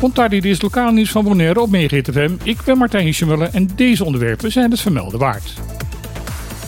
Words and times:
Montar 0.00 0.28
dit 0.28 0.62
lokaal 0.62 0.92
nieuws 0.92 1.10
van 1.10 1.24
Bonaire 1.24 1.60
op 1.60 1.68
FM. 1.70 2.30
Ik 2.42 2.58
ben 2.64 2.78
Martijn 2.78 3.04
Hischemuller 3.04 3.48
en 3.52 3.68
deze 3.74 4.04
onderwerpen 4.04 4.52
zijn 4.52 4.70
het 4.70 4.80
vermelden 4.80 5.18
waard. 5.18 5.54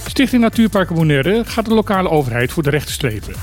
Stichting 0.07 0.43
Natuurparken 0.43 0.95
Bonaire 0.95 1.43
gaat 1.45 1.67
de 1.67 1.75
lokale 1.75 2.09
overheid 2.09 2.53
voor 2.53 2.63
de 2.63 2.71
rechter 2.71 2.93
strepen. 2.93 3.35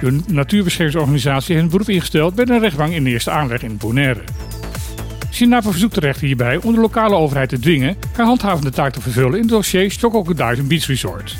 De 0.00 0.20
natuurbeschermingsorganisatie 0.26 1.54
heeft 1.54 1.64
een 1.64 1.70
beroep 1.70 1.88
ingesteld 1.88 2.34
bij 2.34 2.46
een 2.48 2.60
rechtbank 2.60 2.92
in 2.92 3.04
de 3.04 3.10
eerste 3.10 3.30
aanleg 3.30 3.62
in 3.62 3.76
Bonaire. 3.76 4.20
Sinapa 5.30 5.70
verzoekt 5.70 5.94
de 5.94 6.00
rechter 6.00 6.26
hierbij 6.26 6.56
om 6.56 6.74
de 6.74 6.80
lokale 6.80 7.14
overheid 7.14 7.48
te 7.48 7.58
dwingen 7.58 7.96
haar 8.16 8.26
handhavende 8.26 8.70
taak 8.70 8.92
te 8.92 9.00
vervullen 9.00 9.34
in 9.34 9.40
het 9.40 9.48
dossier 9.48 9.90
Stockholm 9.90 10.26
Dive 10.26 10.62
Beach 10.62 10.86
Resort. 10.86 11.36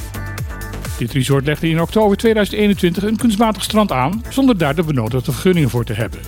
Dit 1.01 1.13
resort 1.13 1.47
legde 1.47 1.69
in 1.69 1.81
oktober 1.81 2.17
2021 2.17 3.03
een 3.03 3.17
kunstmatig 3.17 3.63
strand 3.63 3.93
aan 3.93 4.25
zonder 4.29 4.59
daar 4.59 4.75
de 4.75 4.83
benodigde 4.83 5.33
vergunningen 5.33 5.71
voor 5.71 5.85
te 5.85 5.93
hebben. 5.93 6.21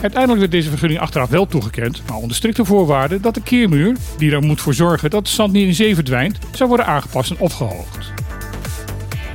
Uiteindelijk 0.00 0.40
werd 0.40 0.52
deze 0.52 0.68
vergunning 0.68 1.00
achteraf 1.00 1.28
wel 1.28 1.46
toegekend, 1.46 2.02
maar 2.08 2.16
onder 2.16 2.36
strikte 2.36 2.64
voorwaarden 2.64 3.22
dat 3.22 3.34
de 3.34 3.42
keermuur, 3.42 3.96
die 4.18 4.32
er 4.32 4.42
moet 4.42 4.60
voor 4.60 4.74
zorgen 4.74 5.10
dat 5.10 5.24
de 5.24 5.30
zand 5.30 5.52
niet 5.52 5.66
in 5.66 5.74
zee 5.74 5.94
verdwijnt, 5.94 6.38
zou 6.52 6.68
worden 6.68 6.86
aangepast 6.86 7.30
en 7.30 7.38
opgehoogd. 7.38 8.12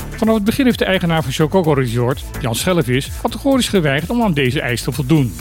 Vanaf 0.10 0.36
het 0.36 0.44
begin 0.44 0.66
heeft 0.66 0.80
de 0.80 0.86
eigenaar 0.86 1.24
van 1.24 1.32
Chococo 1.32 1.74
Resort, 1.74 2.24
Jan 2.42 2.56
Schellevis, 2.56 3.12
categorisch 3.22 3.70
geweigerd 3.70 4.10
om 4.10 4.22
aan 4.22 4.34
deze 4.34 4.62
eis 4.62 4.82
te 4.82 4.92
voldoen. 4.92 5.34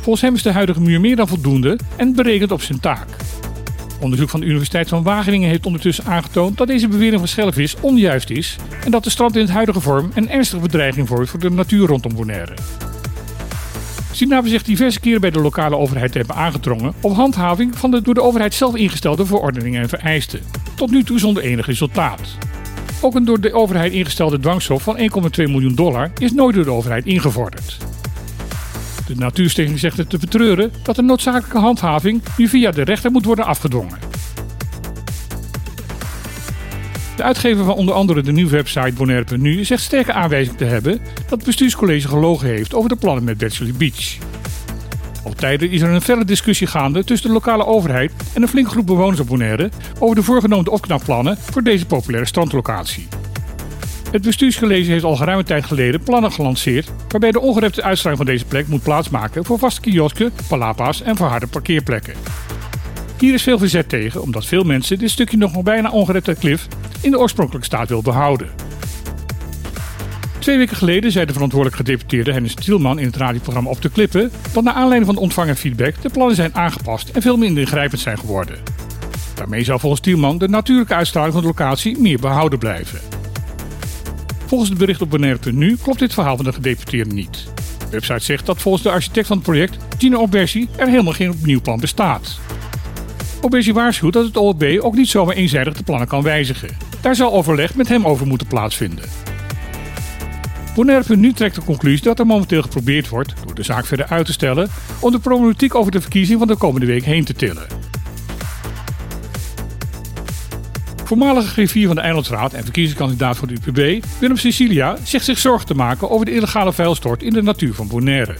Volgens 0.00 0.20
hem 0.20 0.34
is 0.34 0.42
de 0.42 0.52
huidige 0.52 0.80
muur 0.80 1.00
meer 1.00 1.16
dan 1.16 1.28
voldoende 1.28 1.78
en 1.96 2.14
berekent 2.14 2.52
op 2.52 2.62
zijn 2.62 2.80
taak. 2.80 3.23
Onderzoek 4.00 4.30
van 4.30 4.40
de 4.40 4.46
Universiteit 4.46 4.88
van 4.88 5.02
Wageningen 5.02 5.48
heeft 5.48 5.66
ondertussen 5.66 6.04
aangetoond 6.04 6.56
dat 6.58 6.66
deze 6.66 6.88
bewering 6.88 7.18
van 7.18 7.28
Schellevis 7.28 7.76
onjuist 7.80 8.30
is 8.30 8.56
en 8.84 8.90
dat 8.90 9.04
de 9.04 9.10
strand 9.10 9.34
in 9.34 9.40
het 9.40 9.50
huidige 9.50 9.80
vorm 9.80 10.10
een 10.14 10.30
ernstige 10.30 10.62
bedreiging 10.62 11.08
vormt 11.08 11.30
voor 11.30 11.40
de 11.40 11.50
natuur 11.50 11.86
rondom 11.86 12.14
Bonaire. 12.14 12.54
Sinape 14.12 14.48
zich 14.48 14.62
diverse 14.62 15.00
keren 15.00 15.20
bij 15.20 15.30
de 15.30 15.40
lokale 15.40 15.76
overheid 15.76 16.12
te 16.12 16.18
hebben 16.18 16.36
aangedrongen 16.36 16.94
op 17.00 17.14
handhaving 17.14 17.78
van 17.78 17.90
de 17.90 18.02
door 18.02 18.14
de 18.14 18.22
overheid 18.22 18.54
zelf 18.54 18.74
ingestelde 18.74 19.26
verordeningen 19.26 19.82
en 19.82 19.88
vereisten. 19.88 20.40
Tot 20.74 20.90
nu 20.90 21.04
toe 21.04 21.18
zonder 21.18 21.42
enig 21.42 21.66
resultaat. 21.66 22.38
Ook 23.00 23.14
een 23.14 23.24
door 23.24 23.40
de 23.40 23.52
overheid 23.52 23.92
ingestelde 23.92 24.38
dwangstof 24.38 24.82
van 24.82 24.98
1,2 24.98 25.04
miljoen 25.36 25.74
dollar 25.74 26.12
is 26.18 26.32
nooit 26.32 26.54
door 26.54 26.64
de 26.64 26.70
overheid 26.70 27.06
ingevorderd. 27.06 27.78
De 29.06 29.14
Natuurstichting 29.16 29.78
zegt 29.78 29.96
het 29.96 30.10
te 30.10 30.18
betreuren 30.18 30.72
dat 30.82 30.96
de 30.96 31.02
noodzakelijke 31.02 31.58
handhaving 31.58 32.22
nu 32.36 32.48
via 32.48 32.70
de 32.70 32.82
rechter 32.82 33.10
moet 33.10 33.24
worden 33.24 33.44
afgedwongen. 33.44 33.98
De 37.16 37.22
uitgever 37.22 37.64
van 37.64 37.74
onder 37.74 37.94
andere 37.94 38.22
de 38.22 38.32
nieuwe 38.32 38.50
website 38.50 38.92
Bonaire.nu 38.92 39.64
zegt 39.64 39.82
sterke 39.82 40.12
aanwijzing 40.12 40.56
te 40.56 40.64
hebben 40.64 41.00
dat 41.14 41.30
het 41.30 41.44
bestuurscollege 41.44 42.08
gelogen 42.08 42.48
heeft 42.48 42.74
over 42.74 42.88
de 42.88 42.96
plannen 42.96 43.24
met 43.24 43.38
Bachelor 43.38 43.74
Beach. 43.74 44.16
Al 45.24 45.32
tijden 45.32 45.70
is 45.70 45.80
er 45.80 45.90
een 45.90 46.00
felle 46.00 46.24
discussie 46.24 46.66
gaande 46.66 47.04
tussen 47.04 47.28
de 47.28 47.34
lokale 47.34 47.66
overheid 47.66 48.12
en 48.34 48.42
een 48.42 48.48
flinke 48.48 48.70
groep 48.70 48.86
bewoners 48.86 49.20
op 49.20 49.26
Bonaire 49.26 49.70
over 49.98 50.16
de 50.16 50.22
voorgenomen 50.22 50.72
opknapplannen 50.72 51.38
voor 51.38 51.62
deze 51.62 51.86
populaire 51.86 52.28
strandlocatie. 52.28 53.08
Het 54.14 54.22
bestuurscollege 54.22 54.90
heeft 54.90 55.04
al 55.04 55.16
geruime 55.16 55.44
tijd 55.44 55.64
geleden 55.64 56.02
plannen 56.02 56.32
gelanceerd 56.32 56.92
waarbij 57.08 57.30
de 57.30 57.40
ongerepte 57.40 57.82
uitstraling 57.82 58.20
van 58.20 58.32
deze 58.32 58.44
plek 58.44 58.68
moet 58.68 58.82
plaatsmaken 58.82 59.44
voor 59.44 59.58
vaste 59.58 59.80
kiosken, 59.80 60.32
palapa's 60.48 61.02
en 61.02 61.16
verharde 61.16 61.46
parkeerplekken. 61.46 62.14
Hier 63.18 63.34
is 63.34 63.42
veel 63.42 63.58
verzet 63.58 63.88
tegen, 63.88 64.22
omdat 64.22 64.46
veel 64.46 64.64
mensen 64.64 64.98
dit 64.98 65.10
stukje 65.10 65.36
nog 65.36 65.62
bijna 65.62 65.90
ongerepte 65.90 66.34
klif 66.34 66.68
in 67.00 67.10
de 67.10 67.18
oorspronkelijke 67.18 67.66
staat 67.66 67.88
wil 67.88 68.02
behouden. 68.02 68.48
Twee 70.38 70.56
weken 70.56 70.76
geleden 70.76 71.12
zei 71.12 71.26
de 71.26 71.32
verantwoordelijk 71.32 71.76
gedeputeerde 71.76 72.32
Hennis 72.32 72.54
Tielman 72.54 72.98
in 72.98 73.06
het 73.06 73.16
radioprogramma 73.16 73.70
Op 73.70 73.82
de 73.82 73.90
Klippen 73.90 74.30
dat 74.52 74.64
naar 74.64 74.74
aanleiding 74.74 75.06
van 75.06 75.14
de 75.14 75.20
ontvangen 75.20 75.56
feedback 75.56 76.02
de 76.02 76.08
plannen 76.08 76.36
zijn 76.36 76.54
aangepast 76.54 77.08
en 77.08 77.22
veel 77.22 77.36
minder 77.36 77.62
ingrijpend 77.62 78.00
zijn 78.00 78.18
geworden. 78.18 78.58
Daarmee 79.34 79.64
zou 79.64 79.80
volgens 79.80 80.02
Tielman 80.02 80.38
de 80.38 80.48
natuurlijke 80.48 80.94
uitstraling 80.94 81.32
van 81.32 81.42
de 81.42 81.48
locatie 81.48 81.98
meer 81.98 82.18
behouden 82.18 82.58
blijven. 82.58 83.13
Volgens 84.46 84.70
het 84.70 84.78
bericht 84.78 85.02
op 85.02 85.10
Bonaire.nu 85.10 85.76
klopt 85.76 85.98
dit 85.98 86.14
verhaal 86.14 86.36
van 86.36 86.44
de 86.44 86.52
gedeputeerde 86.52 87.14
niet. 87.14 87.46
De 87.78 87.90
website 87.90 88.24
zegt 88.24 88.46
dat 88.46 88.60
volgens 88.60 88.82
de 88.82 88.90
architect 88.90 89.26
van 89.26 89.36
het 89.36 89.46
project, 89.46 89.76
Gino 89.98 90.18
Obersi, 90.18 90.68
er 90.76 90.88
helemaal 90.88 91.12
geen 91.12 91.30
opnieuw 91.30 91.60
plan 91.60 91.80
bestaat. 91.80 92.38
Obersi 93.40 93.72
waarschuwt 93.72 94.12
dat 94.12 94.24
het 94.24 94.36
OLB 94.36 94.78
ook 94.80 94.94
niet 94.94 95.08
zomaar 95.08 95.34
eenzijdig 95.34 95.74
de 95.74 95.82
plannen 95.82 96.08
kan 96.08 96.22
wijzigen. 96.22 96.76
Daar 97.00 97.14
zal 97.14 97.32
overleg 97.32 97.74
met 97.74 97.88
hem 97.88 98.06
over 98.06 98.26
moeten 98.26 98.46
plaatsvinden. 98.46 99.04
Bonaire.nu 100.74 101.32
trekt 101.32 101.54
de 101.54 101.64
conclusie 101.64 102.04
dat 102.04 102.18
er 102.18 102.26
momenteel 102.26 102.62
geprobeerd 102.62 103.08
wordt, 103.08 103.34
door 103.44 103.54
de 103.54 103.62
zaak 103.62 103.86
verder 103.86 104.06
uit 104.06 104.26
te 104.26 104.32
stellen, 104.32 104.68
om 105.00 105.10
de 105.10 105.18
problematiek 105.18 105.74
over 105.74 105.92
de 105.92 106.00
verkiezing 106.00 106.38
van 106.38 106.48
de 106.48 106.56
komende 106.56 106.86
week 106.86 107.04
heen 107.04 107.24
te 107.24 107.34
tillen. 107.34 107.73
Voormalige 111.04 111.48
griffier 111.48 111.86
van 111.86 111.96
de 111.96 112.02
Eilandsraad 112.02 112.52
en 112.52 112.62
verkiezingskandidaat 112.62 113.36
voor 113.36 113.48
de 113.48 113.54
UPB, 113.54 114.04
Willem 114.18 114.36
Cecilia, 114.36 114.96
zegt 115.02 115.24
zich 115.24 115.38
zorgen 115.38 115.66
te 115.66 115.74
maken 115.74 116.10
over 116.10 116.26
de 116.26 116.34
illegale 116.34 116.72
vuilstort 116.72 117.22
in 117.22 117.32
de 117.32 117.42
natuur 117.42 117.74
van 117.74 117.88
Bonaire. 117.88 118.36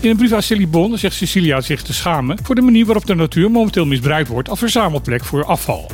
In 0.00 0.10
een 0.10 0.16
brief 0.16 0.32
aan 0.32 0.42
Celibon 0.42 0.98
zegt 0.98 1.14
Cecilia 1.14 1.60
zich 1.60 1.82
te 1.82 1.92
schamen 1.92 2.38
voor 2.42 2.54
de 2.54 2.60
manier 2.60 2.84
waarop 2.84 3.06
de 3.06 3.14
natuur 3.14 3.50
momenteel 3.50 3.86
misbruikt 3.86 4.28
wordt 4.28 4.48
als 4.48 4.58
verzamelplek 4.58 5.24
voor 5.24 5.44
afval. 5.44 5.90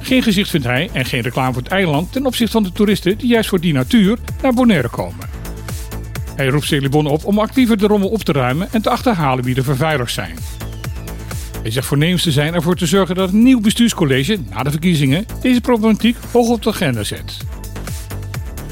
Geen 0.00 0.22
gezicht 0.22 0.50
vindt 0.50 0.66
hij 0.66 0.90
en 0.92 1.04
geen 1.04 1.22
reclame 1.22 1.52
voor 1.52 1.62
het 1.62 1.72
eiland 1.72 2.12
ten 2.12 2.26
opzichte 2.26 2.52
van 2.52 2.62
de 2.62 2.72
toeristen 2.72 3.18
die 3.18 3.28
juist 3.28 3.48
voor 3.48 3.60
die 3.60 3.72
natuur 3.72 4.18
naar 4.42 4.54
Bonaire 4.54 4.88
komen. 4.88 5.28
Hij 6.36 6.46
roept 6.46 6.66
Celibon 6.66 7.06
op 7.06 7.24
om 7.24 7.38
actiever 7.38 7.78
de 7.78 7.86
rommel 7.86 8.08
op 8.08 8.22
te 8.22 8.32
ruimen 8.32 8.68
en 8.72 8.82
te 8.82 8.90
achterhalen 8.90 9.44
wie 9.44 9.54
de 9.54 9.62
vervuilers 9.62 10.14
zijn. 10.14 10.57
Zegt 11.70 11.86
voornemens 11.86 12.22
te 12.22 12.32
zijn 12.32 12.54
ervoor 12.54 12.76
te 12.76 12.86
zorgen 12.86 13.14
dat 13.14 13.32
een 13.32 13.42
nieuw 13.42 13.60
bestuurscollege 13.60 14.38
na 14.50 14.62
de 14.62 14.70
verkiezingen 14.70 15.26
deze 15.40 15.60
problematiek 15.60 16.16
hoog 16.32 16.48
op 16.48 16.62
de 16.62 16.70
agenda 16.70 17.02
zet. 17.02 17.36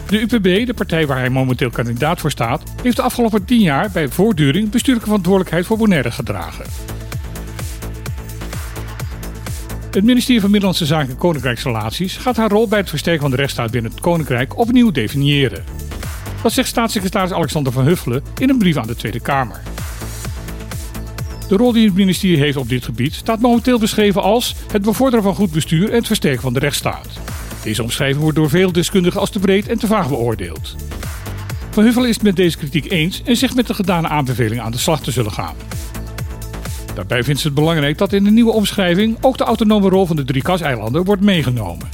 De 0.08 0.20
UPB, 0.20 0.66
de 0.66 0.74
partij 0.74 1.06
waar 1.06 1.18
hij 1.18 1.30
momenteel 1.30 1.70
kandidaat 1.70 2.20
voor 2.20 2.30
staat, 2.30 2.62
heeft 2.82 2.96
de 2.96 3.02
afgelopen 3.02 3.44
10 3.44 3.60
jaar 3.60 3.90
bij 3.90 4.08
voortduring 4.08 4.70
bestuurlijke 4.70 5.08
verantwoordelijkheid 5.08 5.66
voor 5.66 5.76
Bonaire 5.76 6.10
gedragen. 6.10 6.64
Het 9.90 10.04
ministerie 10.04 10.40
van 10.40 10.50
Middellandse 10.50 10.86
Zaken 10.86 11.10
en 11.10 11.16
Koninkrijksrelaties 11.16 12.16
gaat 12.16 12.36
haar 12.36 12.50
rol 12.50 12.68
bij 12.68 12.78
het 12.78 12.88
versterken 12.88 13.22
van 13.22 13.30
de 13.30 13.36
rechtsstaat 13.36 13.70
binnen 13.70 13.90
het 13.90 14.00
Koninkrijk 14.00 14.58
opnieuw 14.58 14.90
definiëren. 14.90 15.64
Dat 16.42 16.52
zegt 16.52 16.68
staatssecretaris 16.68 17.32
Alexander 17.32 17.72
van 17.72 17.84
Huffelen 17.84 18.22
in 18.38 18.48
een 18.48 18.58
brief 18.58 18.76
aan 18.76 18.86
de 18.86 18.96
Tweede 18.96 19.20
Kamer. 19.20 19.60
De 21.48 21.56
rol 21.56 21.72
die 21.72 21.86
het 21.86 21.94
ministerie 21.94 22.38
heeft 22.38 22.56
op 22.56 22.68
dit 22.68 22.84
gebied 22.84 23.14
staat 23.14 23.40
momenteel 23.40 23.78
beschreven 23.78 24.22
als 24.22 24.54
het 24.72 24.82
bevorderen 24.82 25.24
van 25.24 25.34
goed 25.34 25.50
bestuur 25.50 25.88
en 25.88 25.96
het 25.96 26.06
versterken 26.06 26.42
van 26.42 26.52
de 26.52 26.58
rechtsstaat. 26.58 27.08
Deze 27.62 27.82
omschrijving 27.82 28.20
wordt 28.20 28.36
door 28.36 28.48
veel 28.48 28.72
deskundigen 28.72 29.20
als 29.20 29.30
te 29.30 29.38
breed 29.38 29.68
en 29.68 29.78
te 29.78 29.86
vaag 29.86 30.08
beoordeeld. 30.08 30.76
Van 31.70 31.84
Huffelen 31.84 32.08
is 32.08 32.14
het 32.14 32.24
met 32.24 32.36
deze 32.36 32.56
kritiek 32.56 32.90
eens 32.90 33.22
en 33.22 33.36
zegt 33.36 33.54
met 33.54 33.66
de 33.66 33.74
gedane 33.74 34.08
aanbeveling 34.08 34.60
aan 34.60 34.72
de 34.72 34.78
slag 34.78 35.00
te 35.00 35.10
zullen 35.10 35.32
gaan. 35.32 35.54
Daarbij 36.94 37.24
vindt 37.24 37.40
ze 37.40 37.46
het 37.46 37.56
belangrijk 37.56 37.98
dat 37.98 38.12
in 38.12 38.24
de 38.24 38.30
nieuwe 38.30 38.52
omschrijving 38.52 39.16
ook 39.20 39.38
de 39.38 39.44
autonome 39.44 39.88
rol 39.88 40.06
van 40.06 40.16
de 40.16 40.24
drie 40.24 40.42
kaseilanden 40.42 41.04
wordt 41.04 41.22
meegenomen. 41.22 41.88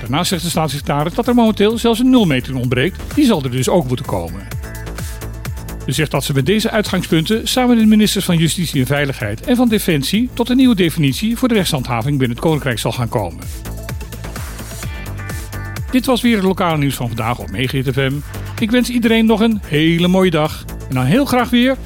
Daarnaast 0.00 0.28
zegt 0.28 0.42
de 0.42 0.48
staatssecretaris 0.48 1.14
dat 1.14 1.26
er 1.26 1.34
momenteel 1.34 1.78
zelfs 1.78 2.00
een 2.00 2.10
nulmeting 2.10 2.56
ontbreekt, 2.56 3.14
die 3.14 3.24
zal 3.24 3.42
er 3.42 3.50
dus 3.50 3.68
ook 3.68 3.88
moeten 3.88 4.06
komen. 4.06 4.53
Ze 5.86 5.92
zegt 5.92 6.10
dat 6.10 6.24
ze 6.24 6.32
met 6.32 6.46
deze 6.46 6.70
uitgangspunten 6.70 7.48
samen 7.48 7.70
met 7.70 7.78
de 7.78 7.86
ministers 7.86 8.24
van 8.24 8.36
Justitie 8.36 8.80
en 8.80 8.86
Veiligheid 8.86 9.40
en 9.40 9.56
van 9.56 9.68
Defensie 9.68 10.30
tot 10.34 10.48
een 10.48 10.56
nieuwe 10.56 10.74
definitie 10.74 11.36
voor 11.36 11.48
de 11.48 11.54
rechtshandhaving 11.54 12.18
binnen 12.18 12.36
het 12.36 12.46
Koninkrijk 12.46 12.78
zal 12.78 12.92
gaan 12.92 13.08
komen. 13.08 13.44
Dit 15.90 16.06
was 16.06 16.22
weer 16.22 16.36
het 16.36 16.44
lokale 16.44 16.78
nieuws 16.78 16.94
van 16.94 17.06
vandaag 17.06 17.38
op 17.38 17.48
FM. 17.48 18.12
Ik 18.60 18.70
wens 18.70 18.88
iedereen 18.88 19.26
nog 19.26 19.40
een 19.40 19.60
hele 19.66 20.08
mooie 20.08 20.30
dag 20.30 20.64
en 20.88 20.94
dan 20.94 21.04
heel 21.04 21.24
graag 21.24 21.50
weer 21.50 21.76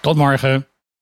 tot 0.00 0.16
morgen. 0.16 0.73